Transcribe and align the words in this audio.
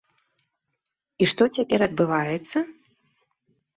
І 1.23 1.29
што 1.33 1.43
цяпер 1.57 1.79
адбываецца? 1.89 2.57